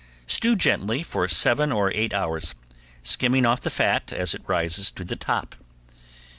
Stew 0.25 0.55
gently 0.55 1.03
for 1.03 1.27
seven 1.27 1.71
or 1.71 1.93
eight 1.93 2.11
hours, 2.11 2.55
skimming 3.03 3.45
off 3.45 3.61
the 3.61 3.69
fat 3.69 4.11
as 4.11 4.33
it 4.33 4.41
rises 4.47 4.89
to 4.89 5.05
the 5.05 5.15
top. 5.15 5.55